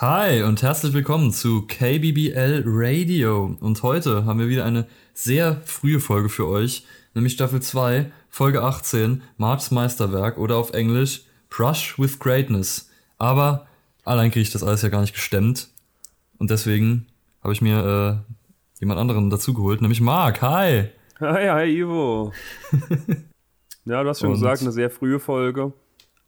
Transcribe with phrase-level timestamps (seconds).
[0.00, 3.54] Hi und herzlich willkommen zu KBBL Radio.
[3.60, 8.62] Und heute haben wir wieder eine sehr frühe Folge für euch, nämlich Staffel 2, Folge
[8.62, 12.90] 18, Marks Meisterwerk oder auf Englisch Brush with Greatness.
[13.18, 13.66] Aber
[14.02, 15.68] allein kriege ich das alles ja gar nicht gestemmt.
[16.38, 17.06] Und deswegen
[17.42, 20.40] habe ich mir äh, jemand anderen dazugeholt, nämlich Mark.
[20.40, 20.88] Hi!
[21.20, 22.32] Hi, hi, Ivo.
[23.84, 25.74] ja, du hast schon Und- gesagt, eine sehr frühe Folge.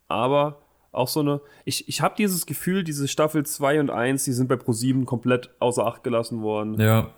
[0.08, 0.61] Aber
[0.92, 1.40] auch so eine.
[1.64, 5.50] Ich, ich habe dieses Gefühl, diese Staffel 2 und 1, die sind bei Pro7 komplett
[5.58, 6.78] außer Acht gelassen worden.
[6.78, 7.10] Ja,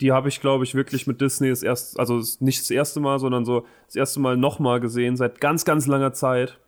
[0.00, 3.18] Die habe ich, glaube ich, wirklich mit Disney das erste, also nicht das erste Mal,
[3.18, 6.58] sondern so das erste Mal nochmal gesehen, seit ganz, ganz langer Zeit.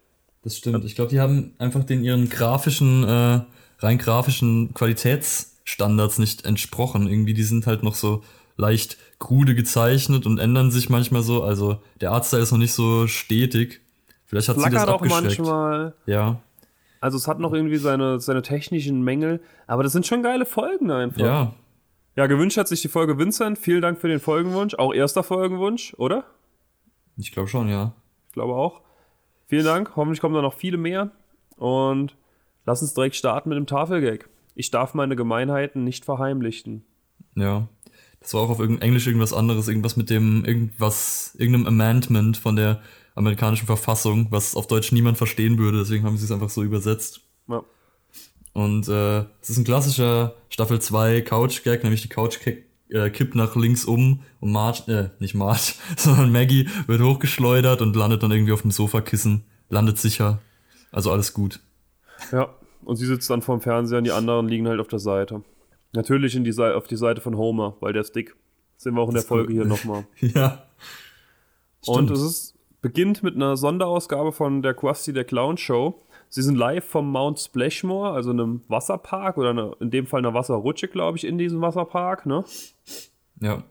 [0.43, 0.85] das stimmt.
[0.85, 3.41] Ich glaube, die haben einfach den ihren grafischen, äh,
[3.81, 7.07] rein grafischen Qualitätsstandards nicht entsprochen.
[7.09, 8.23] Irgendwie, die sind halt noch so
[8.57, 11.43] leicht krude gezeichnet und ändern sich manchmal so.
[11.43, 13.83] Also der Artstyle ist noch nicht so stetig.
[14.29, 15.95] Vielleicht hat sie das auch manchmal.
[16.07, 16.41] Ja,
[17.01, 20.91] Also es hat noch irgendwie seine, seine technischen Mängel, aber das sind schon geile Folgen
[20.91, 21.21] einfach.
[21.21, 21.53] ja.
[22.17, 23.59] Ja, gewünscht hat sich die Folge Vincent.
[23.59, 24.75] Vielen Dank für den Folgenwunsch.
[24.75, 26.25] Auch erster Folgenwunsch, oder?
[27.17, 27.93] Ich glaube schon, ja.
[28.27, 28.81] Ich glaube auch.
[29.47, 29.93] Vielen Dank.
[29.95, 31.13] Hoffentlich kommen da noch viele mehr.
[31.57, 32.17] Und
[32.67, 34.29] lass uns direkt starten mit dem Tafelgag.
[34.57, 36.85] Ich darf meine Gemeinheiten nicht verheimlichen.
[37.37, 37.69] Ja.
[38.19, 42.57] Das war auch auf irgendein Englisch irgendwas anderes, irgendwas mit dem, irgendwas, irgendeinem Amendment von
[42.57, 42.83] der
[43.19, 47.21] amerikanischen Verfassung, was auf Deutsch niemand verstehen würde, deswegen haben sie es einfach so übersetzt.
[47.49, 47.63] Ja.
[48.53, 53.55] Und äh, es ist ein klassischer Staffel 2 Couch-Gag, nämlich die Couch äh, kippt nach
[53.57, 58.53] links um und Marge, äh, nicht Marge, sondern Maggie wird hochgeschleudert und landet dann irgendwie
[58.53, 60.41] auf dem Sofakissen, landet sicher.
[60.91, 61.61] Also alles gut.
[62.33, 62.55] Ja.
[62.85, 65.43] Und sie sitzt dann vorm Fernseher und die anderen liegen halt auf der Seite.
[65.93, 68.35] Natürlich in die Sei- auf die Seite von Homer, weil der ist dick.
[68.77, 70.07] Das sehen wir auch in der Folge hier nochmal.
[70.21, 70.65] ja.
[71.87, 72.11] Und Stimmt.
[72.13, 76.03] es ist, beginnt mit einer Sonderausgabe von der Krusty der Clown Show.
[76.29, 80.35] Sie sind live vom Mount Splashmore, also einem Wasserpark oder eine, in dem Fall einer
[80.35, 82.45] Wasserrutsche, glaube ich, in diesem Wasserpark, ne?
[83.41, 83.63] Ja.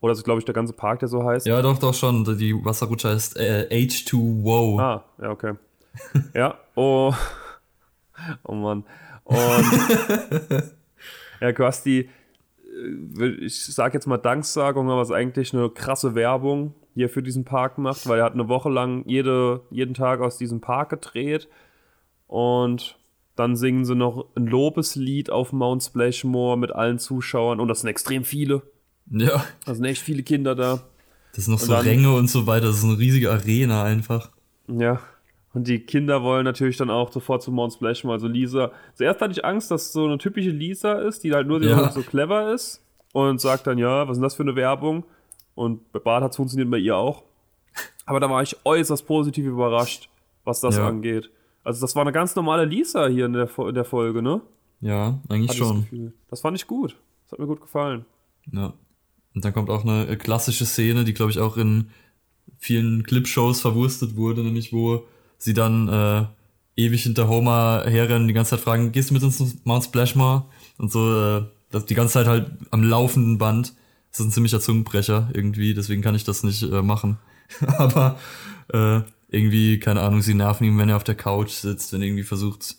[0.00, 1.46] Oder ist, glaube ich, der ganze Park, der so heißt.
[1.46, 2.24] Ja, doch, doch schon.
[2.38, 4.80] Die Wasserrutsche heißt äh, H2WO.
[4.80, 5.54] Ah, ja, okay.
[6.34, 7.12] ja, oh.
[8.44, 8.84] Oh Mann.
[9.24, 9.38] Und
[11.40, 12.08] ja, Krusty,
[13.18, 17.08] äh, ich sag jetzt mal Danksagung, aber es ist eigentlich eine krasse Werbung, die er
[17.08, 20.60] für diesen Park macht, weil er hat eine Woche lang jede, jeden Tag aus diesem
[20.60, 21.48] Park gedreht
[22.26, 22.96] und
[23.36, 27.88] dann singen sie noch ein Lobeslied auf Mount Splashmore mit allen Zuschauern und das sind
[27.90, 28.62] extrem viele.
[29.10, 29.44] Ja.
[29.64, 30.80] Da sind echt viele Kinder da.
[31.34, 32.66] Das sind noch Und so dann- Ränge und so weiter.
[32.66, 34.30] Das ist eine riesige Arena einfach.
[34.68, 35.00] Ja.
[35.52, 38.14] Und die Kinder wollen natürlich dann auch sofort zu Mount Splashmore.
[38.14, 38.70] Also Lisa.
[38.94, 41.90] Zuerst hatte ich Angst, dass so eine typische Lisa ist, die halt nur Ja.
[41.90, 45.04] so clever ist und sagt dann, ja, was ist denn das für eine Werbung?
[45.60, 47.22] Und bei Bart hat es funktioniert bei ihr auch.
[48.06, 50.08] Aber da war ich äußerst positiv überrascht,
[50.42, 50.88] was das Ja.
[50.88, 51.28] angeht.
[51.64, 54.40] Also das war eine ganz normale Lisa hier in der, in der Folge, ne?
[54.80, 55.80] Ja, eigentlich Hatte das schon.
[55.82, 56.12] Gefühl.
[56.30, 56.96] Das fand ich gut.
[57.24, 58.06] Das hat mir gut gefallen.
[58.50, 58.72] Ja.
[59.34, 61.90] Und dann kommt auch eine äh, klassische Szene, die, glaube ich, auch in
[62.56, 65.04] vielen Clipshows verwurstet wurde, nämlich wo
[65.36, 66.24] sie dann äh,
[66.76, 70.46] ewig hinter Homer herrennen, die ganze Zeit fragen, gehst du mit uns zu Mount Splashmore?
[70.78, 71.00] Und so,
[71.36, 73.74] äh, das, die ganze Zeit halt am laufenden Band.
[74.10, 77.18] Das ist ein ziemlicher Zungenbrecher irgendwie, deswegen kann ich das nicht äh, machen.
[77.78, 78.18] Aber
[78.72, 82.08] äh, irgendwie, keine Ahnung, sie nerven ihn, wenn er auf der Couch sitzt, wenn er
[82.08, 82.76] irgendwie versucht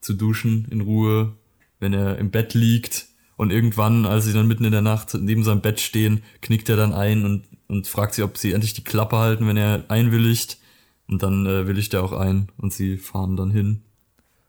[0.00, 1.32] zu duschen in Ruhe,
[1.80, 3.06] wenn er im Bett liegt
[3.36, 6.76] und irgendwann, als sie dann mitten in der Nacht neben seinem Bett stehen, knickt er
[6.76, 10.58] dann ein und, und fragt sie, ob sie endlich die Klappe halten, wenn er einwilligt.
[11.06, 13.82] Und dann äh, willigt er auch ein und sie fahren dann hin.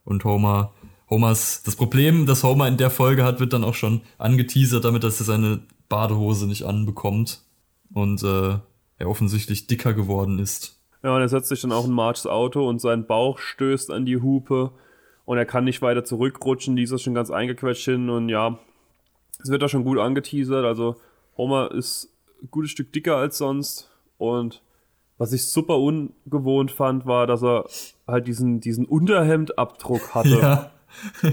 [0.06, 0.74] Und Homer,
[1.10, 5.04] Homers, das Problem, das Homer in der Folge hat, wird dann auch schon angeteasert damit,
[5.04, 5.60] dass er seine
[5.90, 7.44] Badehose nicht anbekommt
[7.94, 8.58] und äh,
[8.98, 10.80] er offensichtlich dicker geworden ist.
[11.04, 14.06] Ja, und er setzt sich dann auch in Marges Auto und sein Bauch stößt an
[14.06, 14.72] die Hupe
[15.26, 16.76] und er kann nicht weiter zurückrutschen.
[16.76, 18.60] Die ist schon ganz eingequetscht hin und ja,
[19.42, 20.66] es wird da schon gut angeteasert.
[20.66, 20.96] Also
[21.38, 22.10] Homer ist
[22.42, 24.62] ein gutes Stück dicker als sonst und
[25.18, 27.66] was ich super ungewohnt fand, war, dass er
[28.06, 30.40] halt diesen, diesen Unterhemdabdruck hatte.
[30.40, 30.72] Ja.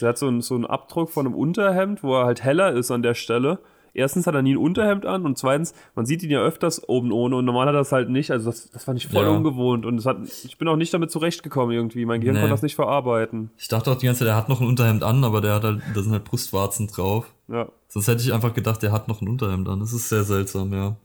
[0.00, 2.90] Er hat so einen, so einen Abdruck von einem Unterhemd, wo er halt heller ist
[2.90, 3.58] an der Stelle.
[3.94, 7.12] Erstens hat er nie ein Unterhemd an und zweitens, man sieht ihn ja öfters oben
[7.12, 8.30] ohne und normal hat er das halt nicht.
[8.30, 9.30] Also das, das fand ich voll Ja.
[9.30, 12.06] ungewohnt und hat, ich bin auch nicht damit zurechtgekommen irgendwie.
[12.06, 12.40] Mein Gehirn Nee.
[12.40, 13.50] konnte das nicht verarbeiten.
[13.58, 15.64] Ich dachte auch die ganze Zeit, er hat noch ein Unterhemd an, aber der hat
[15.64, 17.26] halt, da sind halt Brustwarzen drauf.
[17.48, 17.68] Ja.
[17.88, 19.80] Sonst hätte ich einfach gedacht, der hat noch ein Unterhemd an.
[19.80, 20.96] Das ist sehr seltsam, ja.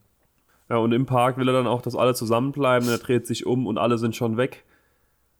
[0.69, 2.87] Ja, und im Park will er dann auch, dass alle zusammenbleiben.
[2.87, 4.63] Er dreht sich um und alle sind schon weg.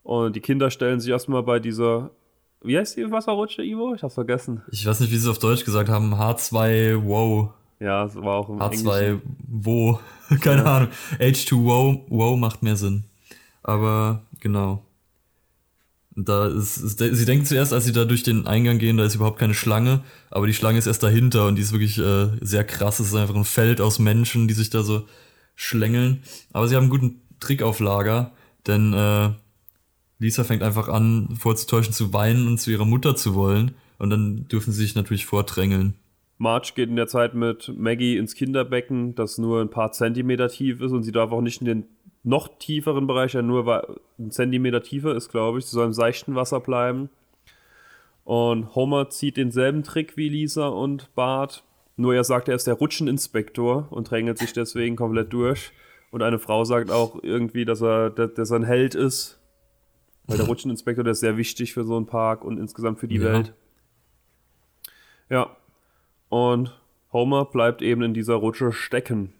[0.02, 2.10] Und die Kinder stellen sich erstmal bei dieser,
[2.62, 3.94] wie heißt die Wasserrutsche, Ivo?
[3.94, 4.62] Ich hab's vergessen.
[4.70, 6.14] Ich weiß nicht, wie sie es auf Deutsch gesagt haben.
[6.14, 7.50] H2 Wow.
[7.80, 9.22] Ja, es war auch im H2 Englischen.
[9.46, 10.00] Wo.
[10.40, 10.88] Keine Ahnung.
[11.18, 13.04] H2 Wow, wow macht mehr Sinn.
[13.62, 14.82] Aber genau.
[16.16, 19.14] da ist, ist, sie denken zuerst, als sie da durch den Eingang gehen, da ist
[19.14, 22.64] überhaupt keine Schlange, aber die Schlange ist erst dahinter und die ist wirklich äh, sehr
[22.64, 22.98] krass.
[22.98, 25.06] Es ist einfach ein Feld aus Menschen, die sich da so
[25.54, 26.22] schlängeln.
[26.52, 28.32] Aber sie haben einen guten Trick auf Lager,
[28.66, 29.30] denn äh,
[30.18, 33.74] Lisa fängt einfach an, vorzutäuschen zu weinen und zu ihrer Mutter zu wollen.
[33.98, 35.94] Und dann dürfen sie sich natürlich vordrängeln.
[36.38, 40.80] Marge geht in der Zeit mit Maggie ins Kinderbecken, das nur ein paar Zentimeter tief
[40.80, 41.84] ist und sie darf auch nicht in den
[42.22, 45.66] noch tieferen Bereich, der nur ein Zentimeter tiefer ist, glaube ich.
[45.66, 47.10] Sie soll im seichten Wasser bleiben.
[48.24, 51.64] Und Homer zieht denselben Trick wie Lisa und Bart.
[51.96, 55.72] Nur er sagt, er ist der Rutscheninspektor und drängelt sich deswegen komplett durch.
[56.10, 59.37] Und eine Frau sagt auch irgendwie, dass er, dass er ein Held ist.
[60.28, 63.16] Weil der Rutscheninspektor, der ist sehr wichtig für so einen Park und insgesamt für die
[63.16, 63.24] ja.
[63.24, 63.54] Welt.
[65.30, 65.56] Ja.
[66.28, 66.78] Und
[67.12, 69.32] Homer bleibt eben in dieser Rutsche stecken.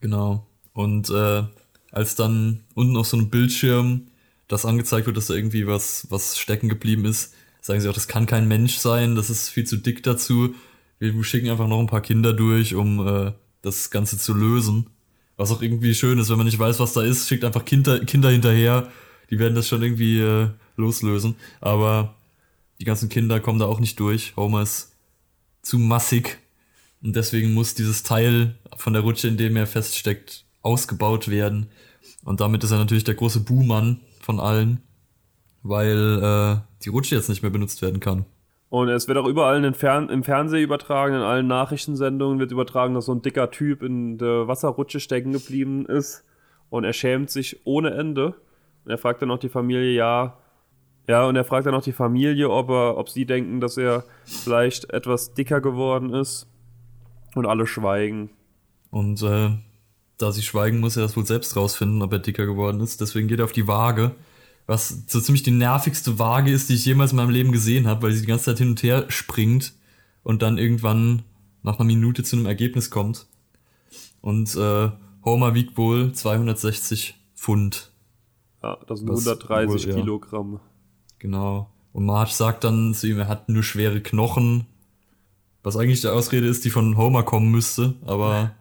[0.00, 0.46] Genau.
[0.72, 1.42] Und äh,
[1.90, 4.06] als dann unten auf so einem Bildschirm
[4.46, 8.08] das angezeigt wird, dass da irgendwie was, was stecken geblieben ist, sagen sie auch, das
[8.08, 10.54] kann kein Mensch sein, das ist viel zu dick dazu.
[11.00, 13.32] Wir schicken einfach noch ein paar Kinder durch, um äh,
[13.62, 14.90] das Ganze zu lösen.
[15.36, 17.98] Was auch irgendwie schön ist, wenn man nicht weiß, was da ist, schickt einfach Kinder,
[18.00, 18.88] Kinder hinterher.
[19.30, 21.36] Die werden das schon irgendwie äh, loslösen.
[21.60, 22.14] Aber
[22.80, 24.34] die ganzen Kinder kommen da auch nicht durch.
[24.36, 24.96] Homer ist
[25.62, 26.38] zu massig.
[27.02, 31.68] Und deswegen muss dieses Teil von der Rutsche, in dem er feststeckt, ausgebaut werden.
[32.24, 34.80] Und damit ist er natürlich der große Buhmann von allen,
[35.62, 38.24] weil äh, die Rutsche jetzt nicht mehr benutzt werden kann.
[38.70, 43.06] Und es wird auch überall Fern im Fernsehen übertragen, in allen Nachrichtensendungen wird übertragen, dass
[43.06, 46.24] so ein dicker Typ in der Wasserrutsche stecken geblieben ist.
[46.70, 48.34] Und er schämt sich ohne Ende.
[48.86, 50.36] Er fragt dann auch die Familie, ja,
[51.06, 54.04] ja, und er fragt dann auch die Familie, ob er, ob sie denken, dass er
[54.24, 56.46] vielleicht etwas dicker geworden ist.
[57.34, 58.30] Und alle schweigen.
[58.90, 59.50] Und äh,
[60.18, 63.00] da sie schweigen, muss er das wohl selbst rausfinden, ob er dicker geworden ist.
[63.00, 64.12] Deswegen geht er auf die Waage,
[64.66, 68.02] was so ziemlich die nervigste Waage ist, die ich jemals in meinem Leben gesehen habe,
[68.02, 69.72] weil sie die ganze Zeit hin und her springt
[70.22, 71.22] und dann irgendwann
[71.62, 73.26] nach einer Minute zu einem Ergebnis kommt.
[74.20, 74.90] Und äh,
[75.24, 77.90] Homer wiegt wohl 260 Pfund.
[78.64, 80.52] Ja, das sind 130 wohl, Kilogramm.
[80.54, 80.60] Ja.
[81.18, 81.70] Genau.
[81.92, 84.66] Und Marge sagt dann zu ihm, er hat nur schwere Knochen.
[85.62, 88.52] Was eigentlich die Ausrede ist, die von Homer kommen müsste, aber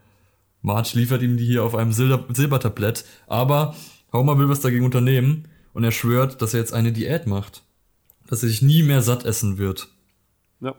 [0.61, 3.05] Marge liefert ihm die hier auf einem Silber Silbertablett.
[3.27, 3.75] Aber
[4.11, 7.63] Homer will was dagegen unternehmen und er schwört, dass er jetzt eine Diät macht.
[8.27, 9.87] Dass er sich nie mehr satt essen wird.
[10.59, 10.75] Ja.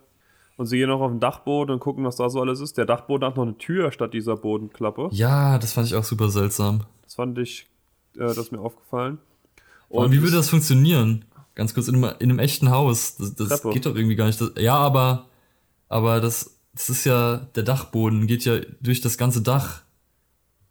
[0.59, 2.77] Und sie gehen noch auf den Dachboden und gucken, was da so alles ist.
[2.77, 5.09] Der Dachboden hat noch eine Tür statt dieser Bodenklappe.
[5.13, 6.83] Ja, das fand ich auch super seltsam.
[7.03, 7.69] Das fand ich,
[8.15, 9.19] das ist mir aufgefallen.
[9.89, 11.25] Und wie würde das funktionieren?
[11.55, 13.17] Ganz kurz, in einem, in einem echten Haus.
[13.17, 14.41] Das, das geht doch irgendwie gar nicht.
[14.41, 15.27] Das, ja, aber,
[15.89, 19.83] aber das, das ist ja, der Dachboden geht ja durch das ganze Dach.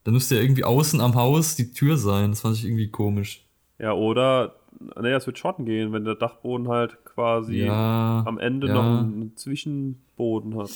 [0.03, 2.31] Da müsste ja irgendwie außen am Haus die Tür sein.
[2.31, 3.45] Das fand ich irgendwie komisch.
[3.79, 4.55] Ja, oder,
[4.95, 8.73] naja, es wird Schotten gehen, wenn der Dachboden halt quasi ja, am Ende ja.
[8.73, 10.71] noch einen Zwischenboden hat.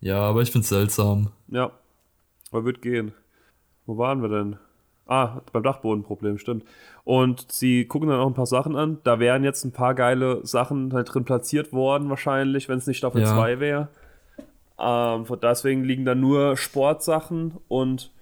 [0.00, 1.32] Ja, aber ich find's seltsam.
[1.48, 1.72] Ja,
[2.52, 3.12] aber wird gehen.
[3.86, 4.56] Wo waren wir denn?
[5.08, 6.64] Ah, beim Dachbodenproblem, stimmt.
[7.02, 8.98] Und sie gucken dann auch ein paar Sachen an.
[9.04, 12.98] Da wären jetzt ein paar geile Sachen halt drin platziert worden, wahrscheinlich, wenn es nicht
[12.98, 13.60] Staffel 2 ja.
[13.60, 13.88] wäre.
[14.78, 18.12] Ähm, deswegen liegen da nur Sportsachen und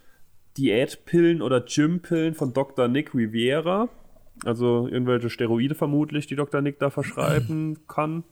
[0.57, 2.87] Diätpillen oder Gympillen von Dr.
[2.87, 3.89] Nick Riviera.
[4.45, 6.61] Also irgendwelche Steroide vermutlich, die Dr.
[6.61, 8.23] Nick da verschreiben kann.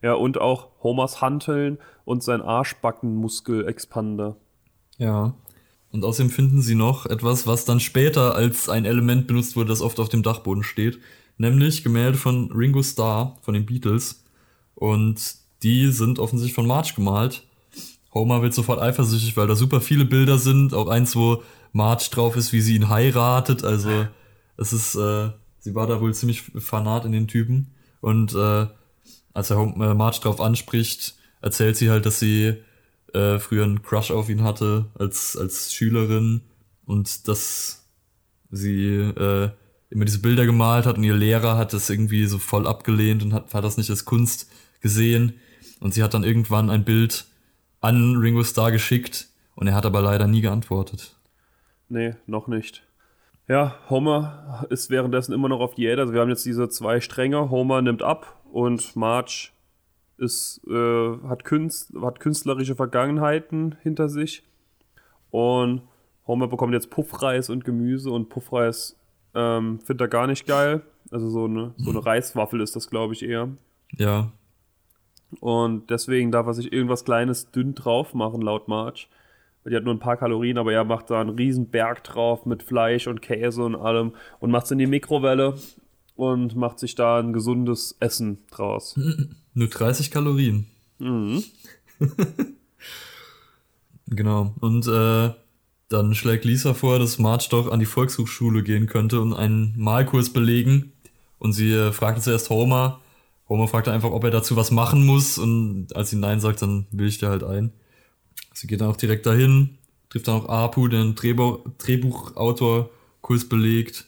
[0.00, 4.36] Ja, und auch Homers Hanteln und sein Arschbackenmuskel-Expander.
[4.98, 5.34] Ja.
[5.94, 9.80] Und außerdem finden sie noch etwas, was dann später als ein Element benutzt wurde, das
[9.80, 10.98] oft auf dem Dachboden steht.
[11.38, 14.24] Nämlich Gemälde von Ringo Starr von den Beatles.
[14.74, 17.46] Und die sind offensichtlich von Marge gemalt.
[18.12, 20.74] Homer wird sofort eifersüchtig, weil da super viele Bilder sind.
[20.74, 23.62] Auch eins, wo Marge drauf ist, wie sie ihn heiratet.
[23.62, 24.08] Also
[24.56, 27.70] es ist, äh, sie war da wohl ziemlich fanat in den Typen.
[28.00, 28.66] Und äh,
[29.32, 32.54] als er äh, Marge drauf anspricht, erzählt sie halt, dass sie
[33.14, 36.42] äh, früher einen Crush auf ihn hatte als, als Schülerin
[36.84, 37.88] und dass
[38.50, 39.50] sie äh,
[39.90, 43.32] immer diese Bilder gemalt hat und ihr Lehrer hat das irgendwie so voll abgelehnt und
[43.32, 45.34] hat, hat das nicht als Kunst gesehen.
[45.80, 47.26] Und sie hat dann irgendwann ein Bild
[47.80, 51.16] an Ringo Starr geschickt und er hat aber leider nie geantwortet.
[51.88, 52.82] Nee, noch nicht.
[53.46, 55.98] Ja, Homer ist währenddessen immer noch auf Diät.
[55.98, 57.50] Also wir haben jetzt diese zwei Stränge.
[57.50, 59.50] Homer nimmt ab und Marge
[60.18, 64.44] ist, äh, hat, Künst, hat künstlerische Vergangenheiten hinter sich.
[65.30, 65.82] Und
[66.26, 68.96] Homer bekommt jetzt Puffreis und Gemüse und Puffreis
[69.34, 70.82] ähm, findet er gar nicht geil.
[71.10, 73.48] Also so eine, so eine Reiswaffel ist das, glaube ich, eher.
[73.92, 74.32] Ja.
[75.40, 79.08] Und deswegen darf er sich irgendwas Kleines dünn drauf machen, laut March.
[79.66, 82.62] Die hat nur ein paar Kalorien, aber er macht da einen riesen Berg drauf mit
[82.62, 85.54] Fleisch und Käse und allem und macht es in die Mikrowelle.
[86.14, 88.98] Und macht sich da ein gesundes Essen draus.
[89.54, 90.66] Nur 30 Kalorien.
[90.98, 91.42] Mhm.
[94.06, 94.54] Genau.
[94.60, 95.30] Und äh,
[95.88, 100.32] dann schlägt Lisa vor, dass Marge doch an die Volkshochschule gehen könnte und einen Malkurs
[100.32, 100.92] belegen.
[101.38, 103.00] Und sie äh, fragte zuerst Homer.
[103.48, 105.38] Homer fragte einfach, ob er dazu was machen muss.
[105.38, 107.72] Und als sie Nein sagt, dann willigt er halt ein.
[108.52, 109.78] Sie geht dann auch direkt dahin,
[110.10, 112.90] trifft dann auch Apu, den Drehbuch Drehbuchautor,
[113.20, 114.06] Kurs belegt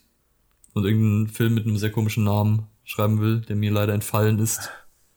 [0.76, 4.70] und irgendeinen Film mit einem sehr komischen Namen schreiben will, der mir leider entfallen ist.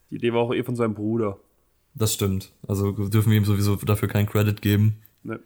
[0.09, 1.37] Die Idee war auch eh von seinem Bruder.
[1.93, 2.53] Das stimmt.
[2.65, 5.01] Also dürfen wir ihm sowieso dafür keinen Credit geben.
[5.21, 5.41] Ne.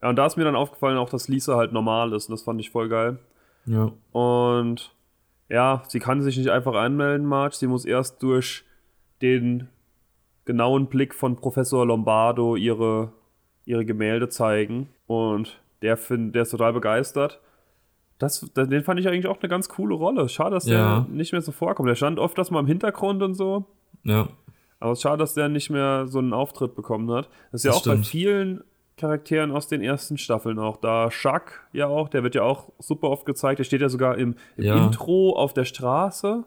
[0.00, 2.30] Ja, und da ist mir dann aufgefallen auch, dass Lisa halt normal ist.
[2.30, 3.18] Und das fand ich voll geil.
[3.66, 3.92] Ja.
[4.10, 4.94] Und
[5.50, 7.56] ja, sie kann sich nicht einfach anmelden, Marge.
[7.56, 8.64] Sie muss erst durch
[9.20, 9.68] den
[10.46, 13.12] genauen Blick von Professor Lombardo ihre,
[13.66, 14.88] ihre Gemälde zeigen.
[15.06, 17.38] Und der, find, der ist total begeistert.
[18.18, 20.28] Das, den fand ich eigentlich auch eine ganz coole Rolle.
[20.28, 21.00] Schade, dass Ja.
[21.00, 21.88] der nicht mehr so vorkommt.
[21.88, 23.66] Der stand oft das mal im Hintergrund und so.
[24.04, 24.28] Ja.
[24.80, 27.28] Aber es ist schade, dass der nicht mehr so einen Auftritt bekommen hat.
[27.52, 28.06] Das ist ja Das auch bei stimmt.
[28.06, 28.64] vielen
[28.96, 30.78] Charakteren aus den ersten Staffeln auch.
[30.78, 33.58] Da Chuck ja auch, der wird ja auch super oft gezeigt.
[33.58, 34.86] Der steht ja sogar im, im Ja.
[34.86, 36.44] Intro auf der Straße.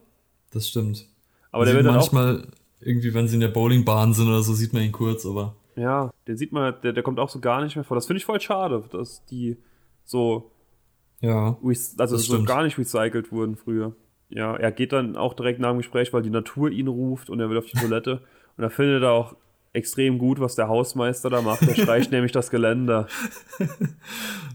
[0.52, 1.06] Das stimmt.
[1.52, 2.12] Aber der wird dann auch.
[2.12, 2.48] manchmal
[2.82, 6.10] irgendwie, wenn sie in der Bowlingbahn sind oder so, sieht man ihn kurz, aber Ja,
[6.28, 7.96] den sieht man, der, der kommt auch so gar nicht mehr vor.
[7.96, 9.58] Das finde ich voll schade, dass die
[10.06, 10.50] so,
[11.22, 11.58] ja.
[11.98, 12.48] also so stimmt.
[12.48, 13.96] gar nicht recycelt wurden früher.
[14.30, 17.40] Ja, er geht dann auch direkt nach dem Gespräch, weil die Natur ihn ruft und
[17.40, 18.22] er will auf die Toilette.
[18.58, 19.38] Und er findet er auch
[19.72, 21.62] extrem gut, was der Hausmeister da macht.
[21.62, 23.08] Der streicht nämlich das Geländer.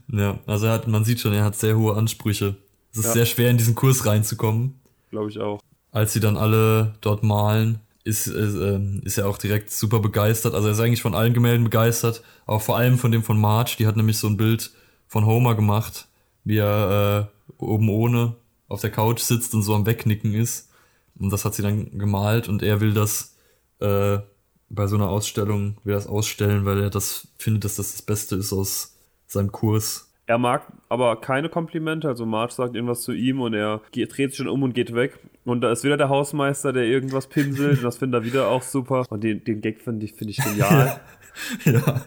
[0.09, 2.57] Ja, also er hat, man sieht schon, er hat sehr hohe Ansprüche.
[2.93, 3.13] Es ist Ja.
[3.13, 4.75] sehr schwer, in diesen Kurs reinzukommen.
[5.11, 5.61] Glaube ich auch.
[5.91, 10.55] Als sie dann alle dort malen, ist, ist, ähm, ist er auch direkt super begeistert.
[10.55, 13.77] Also er ist eigentlich von allen Gemälden begeistert, aber vor allem von dem von Marge.
[13.79, 14.73] Die hat nämlich so ein Bild
[15.09, 16.07] von Homer gemacht,
[16.45, 18.37] wie er äh, oben ohne
[18.69, 20.71] auf der Couch sitzt und so am Wegnicken ist.
[21.19, 23.37] Und das hat sie dann gemalt und er will das
[23.81, 24.19] äh,
[24.69, 28.37] bei so einer Ausstellung, will das ausstellen, weil er das findet, dass das das Beste
[28.37, 28.97] ist aus
[29.27, 30.11] seinem Kurs.
[30.27, 34.31] Er mag aber keine Komplimente, also Marge sagt irgendwas zu ihm und er geht, dreht
[34.31, 35.19] sich schon um und geht weg.
[35.45, 38.63] Und da ist wieder der Hausmeister, der irgendwas pinselt und das findet er wieder auch
[38.63, 39.05] super.
[39.11, 41.01] Und den, den Gag finde ich, finde ich genial.
[41.67, 42.05] ja.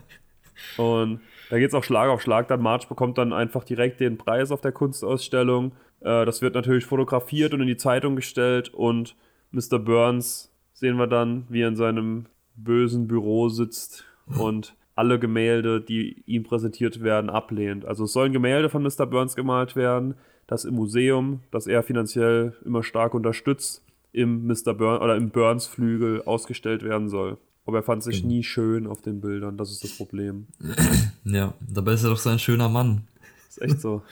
[0.77, 2.47] Und da geht es auch Schlag auf Schlag.
[2.47, 5.73] Dann Marge bekommt dann einfach direkt den Preis auf der Kunstausstellung.
[6.01, 8.73] Äh, das wird natürlich fotografiert und in die Zeitung gestellt.
[8.73, 9.15] Und
[9.51, 9.79] Mr.
[9.79, 12.25] Burns sehen wir dann, wie er in seinem
[12.55, 14.05] bösen Büro sitzt
[14.37, 17.85] und alle Gemälde, die ihm präsentiert werden, ablehnt.
[17.85, 19.05] Also es sollen Gemälde von Mr.
[19.05, 20.15] Burns gemalt werden,
[20.47, 24.73] das im Museum, das er finanziell immer stark unterstützt, im Mr.
[24.73, 27.37] Burns oder im Burns Flügel ausgestellt werden soll.
[27.67, 28.33] Aber er fand sich Genau.
[28.33, 30.47] nie schön auf den Bildern, das ist das Problem.
[31.25, 33.07] Ja, dabei ist er doch so ein schöner Mann.
[33.49, 34.01] ist echt so.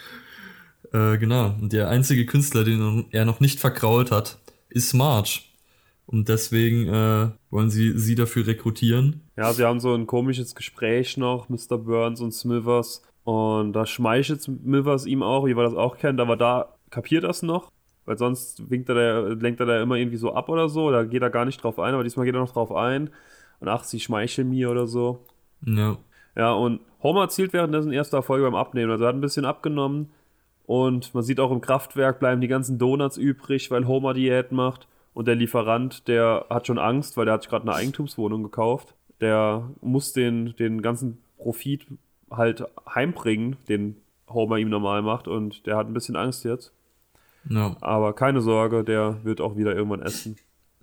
[0.93, 1.55] Äh, genau.
[1.59, 4.37] Und der einzige Künstler, den er noch nicht verkrault hat,
[4.69, 5.39] ist Marge.
[6.05, 9.21] Und deswegen äh, wollen sie sie dafür rekrutieren.
[9.35, 11.77] Ja, sie haben so ein komisches Gespräch noch, Mr.
[11.79, 13.01] Burns und Smithers.
[13.23, 17.31] Und da schmeichelt Smithers ihm auch, wie wir das auch kennen, aber da kapiert er
[17.31, 17.71] es noch.
[18.05, 20.91] Weil sonst winkt er da, lenkt er da immer irgendwie so ab oder so.
[20.91, 23.09] Da geht er gar nicht drauf ein, aber diesmal geht er noch drauf ein.
[23.59, 25.25] Und ach, sie schmeicheln mir oder so.
[25.65, 25.97] Ja.
[26.35, 28.91] Ja, und Homer zielt währenddessen erster Erfolg beim Abnehmen.
[28.91, 30.11] Also er hat ein bisschen abgenommen.
[30.65, 34.87] Und man sieht auch im Kraftwerk bleiben die ganzen Donuts übrig, weil Homer Diät macht.
[35.13, 38.95] Und der Lieferant, der hat schon Angst, weil der hat sich gerade eine Eigentumswohnung gekauft.
[39.21, 41.85] Der muss den, den ganzen Profit
[42.29, 43.97] halt heimbringen, den
[44.27, 45.27] Homer ihm normal macht.
[45.27, 46.73] Und der hat ein bisschen Angst jetzt.
[47.47, 47.77] Ja.
[47.81, 50.35] Aber keine Sorge, der wird auch wieder irgendwann essen.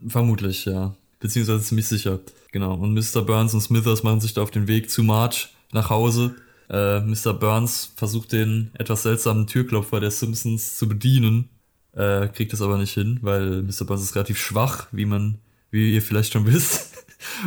[0.06, 0.94] Vermutlich, ja.
[1.22, 2.18] Beziehungsweise ziemlich sicher.
[2.50, 2.74] Genau.
[2.74, 3.22] Und Mr.
[3.22, 6.34] Burns und Smithers machen sich da auf den Weg zu Marge nach Hause.
[6.68, 7.32] Äh, Mr.
[7.32, 11.48] Burns versucht den etwas seltsamen Türklopfer der Simpsons zu bedienen.
[11.92, 13.84] Äh, kriegt das aber nicht hin, weil Mr.
[13.86, 15.38] Burns ist relativ schwach, wie man,
[15.70, 16.90] wie ihr vielleicht schon wisst.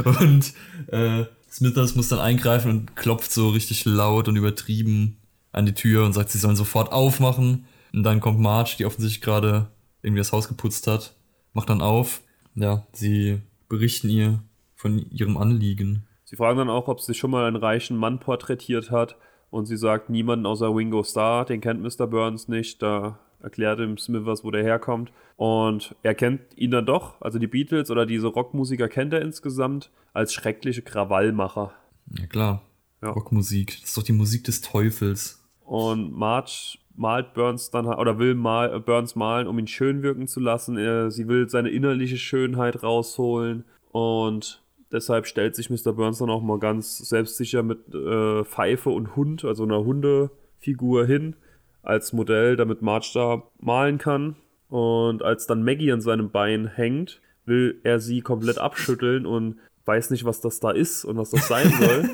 [0.06, 0.54] Und
[0.88, 5.18] äh, Smithers muss dann eingreifen und klopft so richtig laut und übertrieben
[5.52, 7.66] an die Tür und sagt, sie sollen sofort aufmachen.
[7.92, 9.68] Und dann kommt Marge, die offensichtlich gerade
[10.02, 11.14] irgendwie das Haus geputzt hat,
[11.52, 12.22] macht dann auf.
[12.56, 14.44] Ja, sie berichten ihr
[14.76, 16.08] von ihrem Anliegen.
[16.24, 19.18] Sie fragen dann auch, ob sie schon mal einen reichen Mann porträtiert hat.
[19.52, 22.08] Und sie sagt, niemanden außer Ringo Starr, den kennt Mr.
[22.08, 22.82] Burns nicht.
[22.82, 25.12] Da erklärt ihm Smithers, wo der herkommt.
[25.38, 29.92] Und er kennt ihn dann doch, also die Beatles oder diese Rockmusiker kennt er insgesamt
[30.14, 31.74] als schreckliche Krawallmacher.
[32.18, 32.62] Ja klar.
[33.02, 33.12] Ja.
[33.12, 33.78] Rockmusik.
[33.82, 35.44] Das ist doch die Musik des Teufels.
[35.64, 40.28] Und Marge malt Burns dann oder will mal äh, Burns malen, um ihn schön wirken
[40.28, 40.78] zu lassen.
[40.78, 45.94] Er, sie will seine innerliche Schönheit rausholen und deshalb stellt sich Mr.
[45.94, 51.36] Burns dann auch mal ganz selbstsicher mit äh, Pfeife und Hund, also einer Hundefigur hin
[51.84, 54.36] als Modell, damit Marge da malen kann.
[54.70, 60.10] Und als dann Maggie an seinem Bein hängt, will er sie komplett abschütteln und weiß
[60.10, 62.10] nicht, was das da ist und was das sein soll.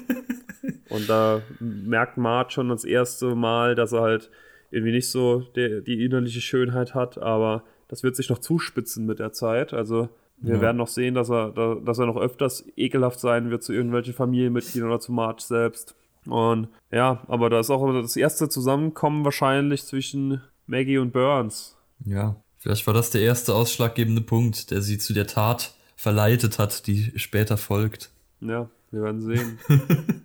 [0.89, 4.29] und da merkt Mart schon das erste Mal, dass er halt
[4.71, 9.19] irgendwie nicht so der, die innerliche Schönheit hat, aber das wird sich noch zuspitzen mit
[9.19, 9.73] der Zeit.
[9.73, 10.61] Also wir ja.
[10.61, 11.51] werden noch sehen, dass er,
[11.85, 15.95] dass er noch öfters ekelhaft sein wird zu irgendwelchen Familienmitgliedern oder zu March selbst.
[16.25, 21.77] Und ja, aber da ist auch das erste Zusammenkommen wahrscheinlich zwischen Maggie und Burns.
[22.05, 26.87] Ja, vielleicht war das der erste ausschlaggebende Punkt, der sie zu der Tat verleitet hat,
[26.87, 28.11] die später folgt.
[28.39, 29.59] Ja, wir werden sehen.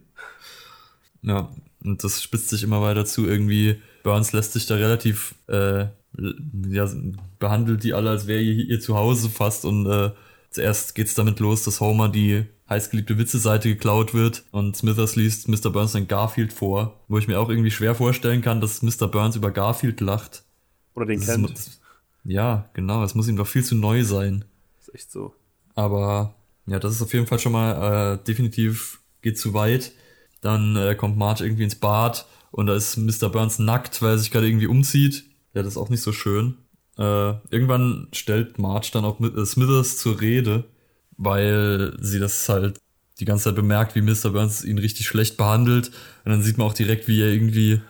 [1.23, 1.51] ja,
[1.85, 3.27] und das spitzt sich immer weiter zu.
[3.27, 5.87] Irgendwie, Burns lässt sich da relativ, äh,
[6.69, 6.89] ja,
[7.41, 9.65] behandelt die alle, als wäre ihr, ihr Zuhause fast.
[9.65, 10.13] Und äh,
[10.49, 15.71] zuerst geht's damit los, dass Homer die heißgeliebte Witze-Seite geklaut wird und Smithers liest Mr.
[15.71, 19.09] Burns dann Garfield vor, wo ich mir auch irgendwie schwer vorstellen kann, dass Mr.
[19.09, 20.45] Burns über Garfield lacht.
[20.95, 21.51] Oder den das kennt.
[21.51, 21.81] Ist,
[22.23, 24.45] ja, genau, es muss ihm doch viel zu neu sein.
[24.81, 25.35] ist echt so.
[25.75, 26.37] Aber
[26.67, 29.91] ja, das ist auf jeden Fall schon mal äh, definitiv geht zu weit.
[30.43, 32.25] Dann äh, kommt Marge irgendwie ins Bad
[32.57, 33.29] und da ist Mr.
[33.29, 35.25] Burns nackt, weil er sich gerade irgendwie umzieht.
[35.55, 36.57] Ja, das ist auch nicht so schön.
[36.99, 40.65] Äh, irgendwann stellt Marge dann auch mit, äh, Smithers zur Rede
[41.17, 42.79] weil sie das halt
[43.19, 44.31] die ganze Zeit bemerkt, wie Mr.
[44.31, 45.89] Burns ihn richtig schlecht behandelt.
[46.25, 47.81] Und dann sieht man auch direkt, wie er irgendwie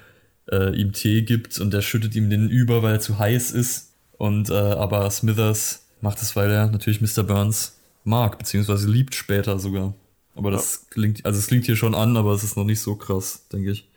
[0.50, 3.94] äh, ihm Tee gibt und er schüttet ihm den über, weil er zu heiß ist.
[4.12, 7.24] Und äh, aber Smithers macht es, weil er natürlich Mr.
[7.24, 9.94] Burns mag, beziehungsweise liebt später sogar.
[10.36, 10.90] Aber das ja.
[10.90, 13.72] klingt, also es klingt hier schon an, aber es ist noch nicht so krass, denke
[13.72, 13.88] ich.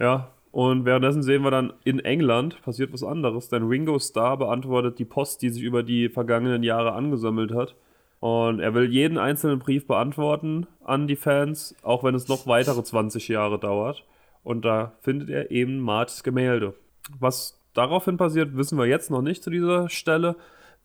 [0.00, 0.30] Ja.
[0.52, 5.04] Und währenddessen sehen wir dann in England passiert was anderes, denn Ringo Starr beantwortet die
[5.04, 7.76] Post, die sich über die vergangenen Jahre angesammelt hat.
[8.18, 12.82] Und er will jeden einzelnen Brief beantworten an die Fans, auch wenn es noch weitere
[12.82, 14.04] 20 Jahre dauert.
[14.42, 16.74] Und da findet er eben Marts Gemälde.
[17.20, 20.34] Was daraufhin passiert, wissen wir jetzt noch nicht zu dieser Stelle,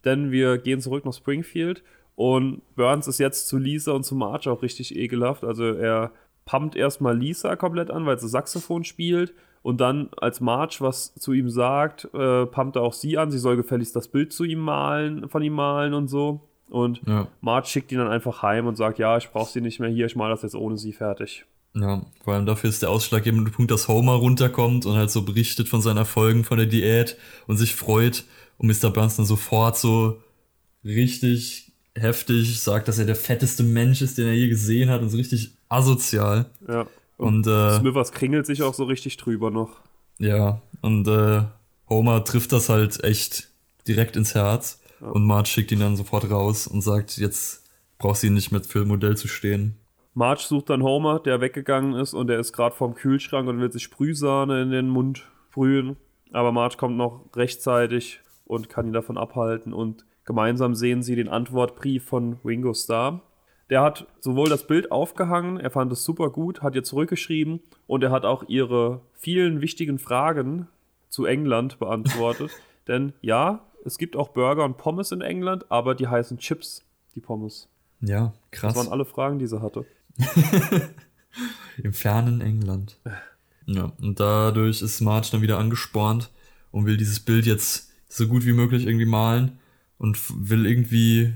[0.06, 1.84] denn wir gehen zurück nach Springfield
[2.16, 5.44] und Burns ist jetzt zu Lisa und zu Marge auch richtig ekelhaft.
[5.44, 6.12] Also er
[6.46, 11.34] pumpt erstmal Lisa komplett an, weil sie Saxophon spielt und dann als Marge was zu
[11.34, 14.60] ihm sagt, äh, pumpt er auch sie an, sie soll gefälligst das Bild zu ihm
[14.60, 16.42] malen, von ihm malen und so.
[16.70, 17.28] Und ja.
[17.42, 20.06] Marge schickt ihn dann einfach heim und sagt, ja, ich brauche sie nicht mehr hier,
[20.06, 21.46] ich mal das jetzt ohne sie fertig.
[21.74, 25.68] Ja, vor allem dafür ist der ausschlaggebende Punkt, dass Homer runterkommt und halt so berichtet
[25.68, 28.24] von seinen Erfolgen von der Diät und sich freut
[28.58, 28.92] und Mr.
[28.92, 30.22] Burns dann sofort so
[30.84, 35.10] richtig heftig sagt, dass er der fetteste Mensch ist, den er je gesehen hat und
[35.10, 36.46] so richtig asozial.
[36.68, 36.88] Ja.
[37.18, 39.82] Und, und äh, Smithers kringelt sich auch so richtig drüber noch.
[40.18, 41.44] Ja, und äh,
[41.90, 43.50] Homer trifft das halt echt
[43.88, 44.82] direkt ins Herz.
[45.00, 48.86] Und Marge schickt ihn dann sofort raus und sagt, jetzt braucht sie nicht mehr für
[48.86, 49.76] Modell zu stehen.
[50.14, 53.72] Marge sucht dann Homer, der weggegangen ist und der ist gerade vorm Kühlschrank und will
[53.72, 55.96] sich Sprühsahne in den Mund sprühen.
[56.32, 61.30] Aber Marge kommt noch rechtzeitig und kann ihn davon abhalten und gemeinsam sehen sie den
[61.30, 63.22] Antwortbrief von Ringo Starr.
[63.70, 68.04] Der hat sowohl das Bild aufgehangen, er fand es super gut, hat ihr zurückgeschrieben und
[68.04, 70.68] er hat auch ihre vielen wichtigen Fragen
[71.10, 72.52] zu England beantwortet.
[72.88, 76.84] Denn ja, es gibt auch Burger und Pommes in England, aber die heißen Chips,
[77.16, 77.68] die Pommes.
[78.02, 78.74] Ja, krass.
[78.74, 79.86] Das waren alle Fragen, die sie hatte.
[81.84, 83.00] Im fernen England.
[83.66, 86.30] Ja, und dadurch ist Marge dann wieder angespornt
[86.72, 89.60] und will dieses Bild jetzt so gut wie möglich irgendwie malen
[89.98, 90.18] und
[90.50, 91.34] will irgendwie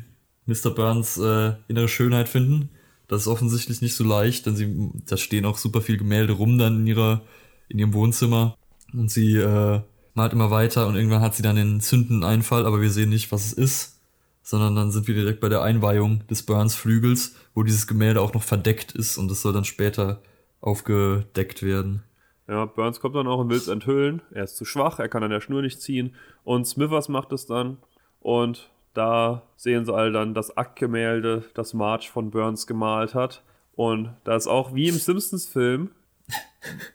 [0.49, 0.71] Mr.
[0.71, 2.69] Burns äh, innere Schönheit finden.
[3.07, 6.57] Das ist offensichtlich nicht so leicht, denn sie, da stehen auch super viel Gemälde rum
[6.57, 7.21] dann in ihrer,
[7.67, 8.55] in ihrem Wohnzimmer
[8.93, 9.81] und sie äh,
[10.13, 13.31] malt immer weiter und irgendwann hat sie dann den zündenden Einfall, aber wir sehen nicht,
[13.31, 14.01] was es ist,
[14.43, 18.33] sondern dann sind wir direkt bei der Einweihung des Burns Flügels, wo dieses Gemälde auch
[18.33, 20.21] noch verdeckt ist und es soll dann später
[20.61, 22.03] aufgedeckt werden.
[22.47, 24.23] Ja, Burns kommt dann auch und will es enthüllen.
[24.31, 26.15] Er ist zu schwach, er kann an der Schnur nicht ziehen.
[26.43, 27.77] Und Smithers macht es dann.
[28.21, 33.43] Und da sehen sie all dann das Aktgemälde, das March von Burns gemalt hat.
[33.75, 35.91] Und da ist auch wie im Simpsons-Film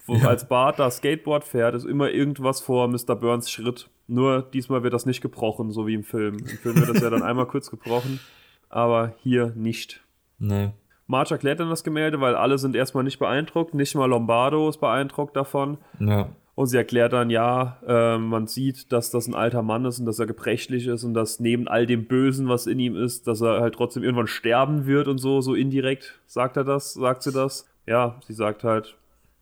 [0.07, 0.28] wo ja.
[0.28, 3.16] als Bart da Skateboard fährt, ist immer irgendwas vor Mr.
[3.16, 3.88] Burns Schritt.
[4.07, 6.38] Nur diesmal wird das nicht gebrochen, so wie im Film.
[6.38, 8.20] Im Film wird das ja dann einmal kurz gebrochen,
[8.68, 10.02] aber hier nicht.
[10.38, 10.72] Nee.
[11.07, 14.78] March erklärt dann das Gemälde, weil alle sind erstmal nicht beeindruckt, nicht mal Lombardo ist
[14.78, 15.78] beeindruckt davon.
[15.98, 16.28] Ja.
[16.54, 20.06] Und sie erklärt dann, ja, äh, man sieht, dass das ein alter Mann ist und
[20.06, 23.40] dass er gebrechlich ist und dass neben all dem Bösen, was in ihm ist, dass
[23.40, 27.32] er halt trotzdem irgendwann sterben wird und so, so indirekt sagt er das, sagt sie
[27.32, 27.66] das.
[27.86, 28.96] Ja, sie sagt halt,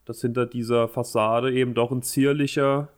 [0.05, 2.89] dass hinter dieser Fassade eben doch ein zierlicher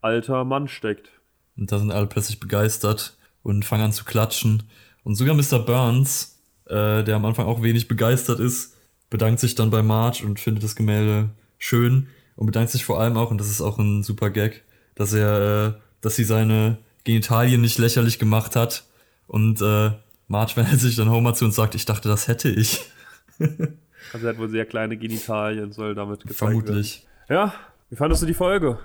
[0.00, 1.10] alter Mann steckt.
[1.56, 4.64] Und da sind alle plötzlich begeistert und fangen an zu klatschen.
[5.04, 5.60] Und sogar Mr.
[5.60, 8.76] Burns, äh, der am Anfang auch wenig begeistert ist,
[9.10, 13.16] bedankt sich dann bei Marge und findet das Gemälde schön und bedankt sich vor allem
[13.16, 14.64] auch, und das ist auch ein super Gag,
[14.94, 18.84] dass er, äh, dass sie seine Genitalien nicht lächerlich gemacht hat.
[19.26, 19.92] Und äh,
[20.28, 22.80] Marge wendet sich dann Homer zu und sagt, ich dachte, das hätte ich.
[23.38, 27.06] also er hat wohl sehr kleine Genitalien, soll damit gezeigt Vermutlich.
[27.28, 27.48] werden.
[27.48, 27.54] Ja,
[27.90, 28.78] wie fandest du die Folge?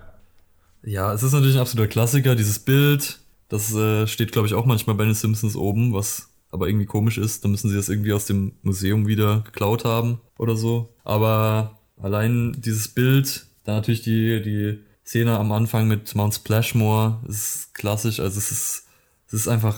[0.84, 3.19] Ja, es ist natürlich ein absoluter Klassiker, dieses Bild.
[3.49, 7.17] Das äh, steht, glaube ich, auch manchmal bei den Simpsons oben, was aber irgendwie komisch
[7.17, 7.43] ist.
[7.43, 10.93] Da müssen sie das irgendwie aus dem Museum wieder geklaut haben oder so.
[11.03, 17.73] Aber allein dieses Bild, da natürlich die, die Szene am Anfang mit Mount Splashmore, ist
[17.73, 18.19] klassisch.
[18.19, 18.88] Also es ist,
[19.27, 19.77] es ist einfach,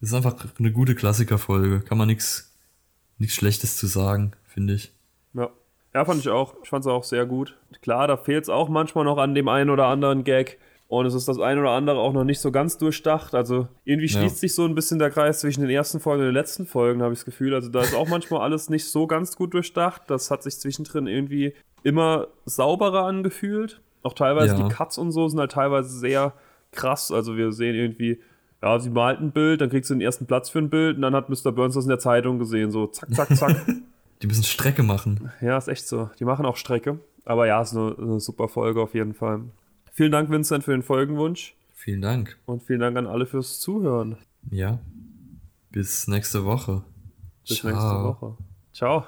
[0.00, 1.80] es ist einfach eine gute Klassikerfolge.
[1.80, 2.52] Kann man nichts,
[3.18, 4.92] nichts Schlechtes zu sagen, finde ich.
[5.34, 5.50] Ja.
[5.94, 6.54] Ja, fand ich auch.
[6.62, 7.56] Ich fand es auch sehr gut.
[7.82, 10.58] Klar, da fehlt es auch manchmal noch an dem einen oder anderen Gag.
[10.92, 13.34] Und es ist das eine oder andere auch noch nicht so ganz durchdacht.
[13.34, 14.40] Also irgendwie schließt ja.
[14.40, 17.14] sich so ein bisschen der Kreis zwischen den ersten Folgen und den letzten Folgen, habe
[17.14, 17.54] ich das Gefühl.
[17.54, 20.02] Also da ist auch manchmal alles nicht so ganz gut durchdacht.
[20.08, 23.80] Das hat sich zwischendrin irgendwie immer sauberer angefühlt.
[24.02, 24.62] Auch teilweise ja.
[24.62, 26.34] die Cuts und so sind halt teilweise sehr
[26.72, 27.10] krass.
[27.10, 28.20] Also wir sehen irgendwie,
[28.60, 31.02] ja, sie malt ein Bild, dann kriegt sie den ersten Platz für ein Bild und
[31.02, 31.52] dann hat Mr.
[31.52, 32.70] Burns das in der Zeitung gesehen.
[32.70, 33.66] So zack, zack, zack.
[34.20, 35.32] die müssen Strecke machen.
[35.40, 36.10] Ja, ist echt so.
[36.18, 36.98] Die machen auch Strecke.
[37.24, 39.40] Aber ja, ist eine, eine super Folge auf jeden Fall.
[39.92, 41.54] Vielen Dank, Vincent, für den Folgenwunsch.
[41.74, 42.38] Vielen Dank.
[42.46, 44.16] Und vielen Dank an alle fürs Zuhören.
[44.50, 44.78] Ja.
[45.70, 46.82] Bis nächste Woche.
[47.46, 47.70] Bis Ciao.
[47.70, 48.36] nächste Woche.
[48.72, 49.06] Ciao.